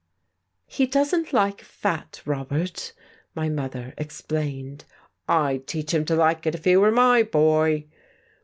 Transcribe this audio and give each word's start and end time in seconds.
"He 0.65 0.87
doesn't 0.87 1.31
like 1.31 1.61
fat, 1.61 2.23
Robert," 2.25 2.91
my 3.35 3.49
mother 3.49 3.93
explained. 3.99 4.83
"I'd 5.29 5.67
teach 5.67 5.93
him 5.93 6.05
to 6.05 6.15
like 6.15 6.47
it 6.47 6.55
if 6.55 6.65
he 6.65 6.75
were 6.75 6.89
my 6.91 7.21
boy." 7.21 7.85